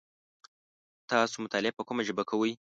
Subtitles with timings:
[1.11, 2.51] تاسو مطالعه په کومه ژبه کوی؟